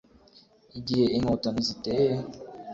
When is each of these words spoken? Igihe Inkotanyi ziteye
Igihe 0.79 1.05
Inkotanyi 1.17 1.61
ziteye 1.67 2.13